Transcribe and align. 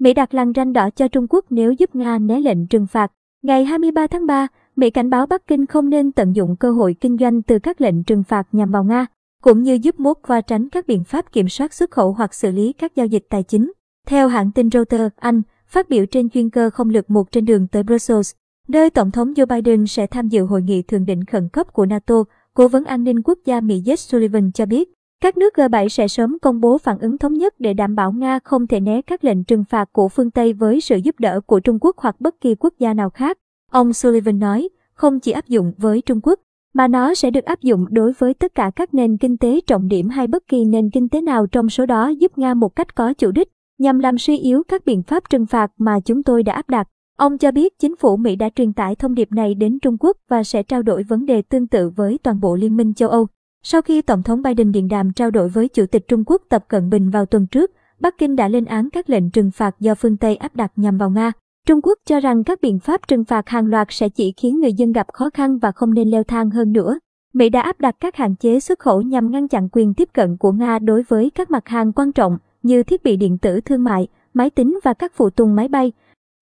Mỹ 0.00 0.14
đặt 0.14 0.34
lằn 0.34 0.52
ranh 0.56 0.72
đỏ 0.72 0.90
cho 0.90 1.08
Trung 1.08 1.26
Quốc 1.30 1.44
nếu 1.50 1.72
giúp 1.72 1.94
Nga 1.94 2.18
né 2.18 2.40
lệnh 2.40 2.66
trừng 2.66 2.86
phạt. 2.86 3.12
Ngày 3.42 3.64
23 3.64 4.06
tháng 4.06 4.26
3, 4.26 4.46
Mỹ 4.76 4.90
cảnh 4.90 5.10
báo 5.10 5.26
Bắc 5.26 5.46
Kinh 5.46 5.66
không 5.66 5.90
nên 5.90 6.12
tận 6.12 6.36
dụng 6.36 6.56
cơ 6.56 6.72
hội 6.72 6.96
kinh 7.00 7.16
doanh 7.18 7.42
từ 7.42 7.58
các 7.58 7.80
lệnh 7.80 8.04
trừng 8.04 8.22
phạt 8.22 8.48
nhằm 8.52 8.70
vào 8.70 8.84
Nga, 8.84 9.06
cũng 9.42 9.62
như 9.62 9.78
giúp 9.82 10.00
Moscow 10.00 10.42
tránh 10.42 10.68
các 10.68 10.86
biện 10.86 11.04
pháp 11.04 11.32
kiểm 11.32 11.48
soát 11.48 11.74
xuất 11.74 11.90
khẩu 11.90 12.12
hoặc 12.12 12.34
xử 12.34 12.50
lý 12.50 12.72
các 12.72 12.96
giao 12.96 13.06
dịch 13.06 13.26
tài 13.28 13.42
chính. 13.42 13.72
Theo 14.06 14.28
hãng 14.28 14.52
tin 14.52 14.70
Reuters, 14.70 15.14
Anh, 15.16 15.42
phát 15.66 15.88
biểu 15.88 16.06
trên 16.06 16.28
chuyên 16.28 16.50
cơ 16.50 16.70
không 16.70 16.90
lực 16.90 17.10
một 17.10 17.32
trên 17.32 17.44
đường 17.44 17.66
tới 17.66 17.82
Brussels, 17.82 18.32
nơi 18.68 18.90
Tổng 18.90 19.10
thống 19.10 19.32
Joe 19.32 19.46
Biden 19.46 19.86
sẽ 19.86 20.06
tham 20.06 20.28
dự 20.28 20.44
hội 20.44 20.62
nghị 20.62 20.82
thượng 20.82 21.06
đỉnh 21.06 21.24
khẩn 21.24 21.48
cấp 21.48 21.72
của 21.72 21.86
NATO, 21.86 22.24
Cố 22.54 22.68
vấn 22.68 22.84
an 22.84 23.04
ninh 23.04 23.22
quốc 23.22 23.38
gia 23.44 23.60
Mỹ 23.60 23.82
Jake 23.86 23.96
Sullivan 23.96 24.52
cho 24.52 24.66
biết, 24.66 24.92
các 25.20 25.36
nước 25.36 25.54
G7 25.54 25.88
sẽ 25.88 26.08
sớm 26.08 26.38
công 26.42 26.60
bố 26.60 26.78
phản 26.78 26.98
ứng 26.98 27.18
thống 27.18 27.34
nhất 27.34 27.54
để 27.58 27.74
đảm 27.74 27.94
bảo 27.94 28.12
Nga 28.12 28.38
không 28.44 28.66
thể 28.66 28.80
né 28.80 29.02
các 29.02 29.24
lệnh 29.24 29.44
trừng 29.44 29.64
phạt 29.64 29.92
của 29.92 30.08
phương 30.08 30.30
Tây 30.30 30.52
với 30.52 30.80
sự 30.80 30.96
giúp 30.96 31.14
đỡ 31.18 31.40
của 31.46 31.60
Trung 31.60 31.78
Quốc 31.80 31.98
hoặc 31.98 32.20
bất 32.20 32.40
kỳ 32.40 32.54
quốc 32.54 32.74
gia 32.78 32.94
nào 32.94 33.10
khác. 33.10 33.38
Ông 33.70 33.92
Sullivan 33.92 34.38
nói, 34.38 34.68
không 34.94 35.20
chỉ 35.20 35.32
áp 35.32 35.48
dụng 35.48 35.72
với 35.78 36.00
Trung 36.00 36.20
Quốc, 36.22 36.40
mà 36.74 36.88
nó 36.88 37.14
sẽ 37.14 37.30
được 37.30 37.44
áp 37.44 37.60
dụng 37.62 37.86
đối 37.90 38.12
với 38.18 38.34
tất 38.34 38.54
cả 38.54 38.70
các 38.76 38.94
nền 38.94 39.16
kinh 39.16 39.36
tế 39.36 39.60
trọng 39.66 39.88
điểm 39.88 40.08
hay 40.08 40.26
bất 40.26 40.48
kỳ 40.48 40.64
nền 40.64 40.90
kinh 40.90 41.08
tế 41.08 41.20
nào 41.20 41.46
trong 41.46 41.68
số 41.68 41.86
đó 41.86 42.08
giúp 42.08 42.38
Nga 42.38 42.54
một 42.54 42.76
cách 42.76 42.94
có 42.94 43.12
chủ 43.12 43.30
đích, 43.30 43.48
nhằm 43.78 43.98
làm 43.98 44.18
suy 44.18 44.38
yếu 44.38 44.62
các 44.68 44.84
biện 44.84 45.02
pháp 45.02 45.22
trừng 45.30 45.46
phạt 45.46 45.70
mà 45.78 46.00
chúng 46.00 46.22
tôi 46.22 46.42
đã 46.42 46.52
áp 46.52 46.68
đặt. 46.68 46.88
Ông 47.18 47.38
cho 47.38 47.50
biết 47.50 47.78
chính 47.78 47.96
phủ 47.96 48.16
Mỹ 48.16 48.36
đã 48.36 48.48
truyền 48.54 48.72
tải 48.72 48.94
thông 48.94 49.14
điệp 49.14 49.32
này 49.32 49.54
đến 49.54 49.78
Trung 49.82 49.96
Quốc 50.00 50.16
và 50.28 50.42
sẽ 50.42 50.62
trao 50.62 50.82
đổi 50.82 51.02
vấn 51.02 51.26
đề 51.26 51.42
tương 51.42 51.66
tự 51.66 51.90
với 51.96 52.18
toàn 52.22 52.40
bộ 52.40 52.56
Liên 52.56 52.76
minh 52.76 52.94
châu 52.94 53.08
Âu. 53.08 53.26
Sau 53.62 53.82
khi 53.82 54.02
Tổng 54.02 54.22
thống 54.22 54.42
Biden 54.42 54.72
điện 54.72 54.88
đàm 54.88 55.12
trao 55.12 55.30
đổi 55.30 55.48
với 55.48 55.68
Chủ 55.68 55.86
tịch 55.86 56.08
Trung 56.08 56.24
Quốc 56.26 56.42
Tập 56.48 56.64
Cận 56.68 56.90
Bình 56.90 57.10
vào 57.10 57.26
tuần 57.26 57.46
trước, 57.46 57.70
Bắc 58.00 58.18
Kinh 58.18 58.36
đã 58.36 58.48
lên 58.48 58.64
án 58.64 58.90
các 58.90 59.10
lệnh 59.10 59.30
trừng 59.30 59.50
phạt 59.50 59.80
do 59.80 59.94
phương 59.94 60.16
Tây 60.16 60.36
áp 60.36 60.56
đặt 60.56 60.72
nhằm 60.76 60.98
vào 60.98 61.10
Nga. 61.10 61.32
Trung 61.66 61.80
Quốc 61.82 61.98
cho 62.06 62.20
rằng 62.20 62.44
các 62.44 62.60
biện 62.60 62.78
pháp 62.78 63.08
trừng 63.08 63.24
phạt 63.24 63.48
hàng 63.48 63.66
loạt 63.66 63.86
sẽ 63.90 64.08
chỉ 64.08 64.32
khiến 64.36 64.60
người 64.60 64.72
dân 64.72 64.92
gặp 64.92 65.06
khó 65.12 65.30
khăn 65.30 65.58
và 65.58 65.72
không 65.72 65.94
nên 65.94 66.10
leo 66.10 66.24
thang 66.24 66.50
hơn 66.50 66.72
nữa. 66.72 66.98
Mỹ 67.32 67.48
đã 67.48 67.60
áp 67.60 67.80
đặt 67.80 67.96
các 68.00 68.16
hạn 68.16 68.36
chế 68.36 68.60
xuất 68.60 68.78
khẩu 68.78 69.02
nhằm 69.02 69.30
ngăn 69.30 69.48
chặn 69.48 69.68
quyền 69.72 69.94
tiếp 69.94 70.08
cận 70.14 70.36
của 70.36 70.52
Nga 70.52 70.78
đối 70.78 71.02
với 71.08 71.30
các 71.30 71.50
mặt 71.50 71.68
hàng 71.68 71.92
quan 71.92 72.12
trọng 72.12 72.38
như 72.62 72.82
thiết 72.82 73.02
bị 73.02 73.16
điện 73.16 73.38
tử 73.38 73.60
thương 73.60 73.84
mại, 73.84 74.08
máy 74.34 74.50
tính 74.50 74.78
và 74.84 74.94
các 74.94 75.12
phụ 75.14 75.30
tùng 75.30 75.54
máy 75.54 75.68
bay. 75.68 75.92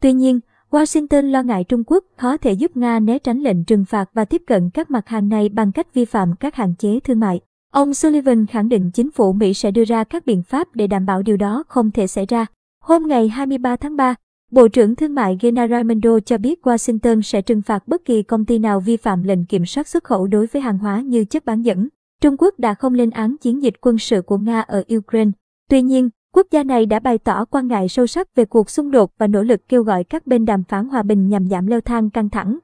Tuy 0.03 0.13
nhiên, 0.13 0.41
Washington 0.71 1.31
lo 1.31 1.43
ngại 1.43 1.65
Trung 1.65 1.83
Quốc 1.87 2.05
có 2.21 2.37
thể 2.37 2.53
giúp 2.53 2.77
Nga 2.77 3.01
né 3.01 3.19
tránh 3.19 3.41
lệnh 3.41 3.65
trừng 3.65 3.85
phạt 3.85 4.11
và 4.15 4.25
tiếp 4.25 4.43
cận 4.47 4.71
các 4.71 4.91
mặt 4.91 5.09
hàng 5.09 5.29
này 5.29 5.49
bằng 5.49 5.73
cách 5.73 5.95
vi 5.95 6.05
phạm 6.05 6.35
các 6.41 6.55
hạn 6.55 6.75
chế 6.79 7.01
thương 7.01 7.21
mại. 7.21 7.41
Ông 7.73 7.95
Sullivan 7.95 8.47
khẳng 8.47 8.69
định 8.69 8.91
chính 8.91 9.11
phủ 9.11 9.33
Mỹ 9.33 9.55
sẽ 9.55 9.71
đưa 9.71 9.85
ra 9.85 10.05
các 10.05 10.27
biện 10.27 10.43
pháp 10.43 10.69
để 10.75 10.87
đảm 10.87 11.07
bảo 11.07 11.23
điều 11.23 11.37
đó 11.37 11.65
không 11.69 11.91
thể 11.91 12.07
xảy 12.07 12.27
ra. 12.27 12.47
Hôm 12.85 13.07
ngày 13.07 13.29
23 13.29 13.77
tháng 13.77 13.97
3, 13.97 14.15
Bộ 14.51 14.69
trưởng 14.69 14.97
Thương 14.97 15.15
mại 15.15 15.39
Gina 15.43 15.69
Raimondo 15.69 16.21
cho 16.21 16.39
biết 16.39 16.61
Washington 16.63 17.21
sẽ 17.21 17.43
trừng 17.43 17.63
phạt 17.63 17.89
bất 17.89 18.05
kỳ 18.05 18.23
công 18.23 18.45
ty 18.45 18.59
nào 18.59 18.81
vi 18.81 18.97
phạm 18.97 19.23
lệnh 19.23 19.45
kiểm 19.45 19.67
soát 19.67 19.89
xuất 19.89 20.05
khẩu 20.05 20.27
đối 20.27 20.47
với 20.47 20.63
hàng 20.63 20.79
hóa 20.79 21.01
như 21.01 21.25
chất 21.25 21.45
bán 21.45 21.63
dẫn. 21.63 21.89
Trung 22.21 22.37
Quốc 22.39 22.59
đã 22.59 22.75
không 22.75 22.95
lên 22.95 23.11
án 23.11 23.37
chiến 23.41 23.63
dịch 23.63 23.75
quân 23.81 23.99
sự 23.99 24.23
của 24.23 24.39
Nga 24.39 24.61
ở 24.61 24.85
Ukraine. 24.97 25.31
Tuy 25.71 25.83
nhiên, 25.83 26.09
Quốc 26.39 26.47
gia 26.51 26.63
này 26.63 26.87
đã 26.87 26.99
bày 26.99 27.19
tỏ 27.19 27.45
quan 27.45 27.69
ngại 27.69 27.89
sâu 27.89 28.07
sắc 28.07 28.35
về 28.35 28.45
cuộc 28.45 28.71
xung 28.71 28.91
đột 28.91 29.11
và 29.19 29.27
nỗ 29.27 29.43
lực 29.43 29.69
kêu 29.69 29.83
gọi 29.83 30.05
các 30.05 30.27
bên 30.27 30.45
đàm 30.45 30.65
phán 30.65 30.89
hòa 30.89 31.03
bình 31.03 31.29
nhằm 31.29 31.49
giảm 31.49 31.67
leo 31.67 31.81
thang 31.81 32.11
căng 32.11 32.31
thẳng. 32.31 32.59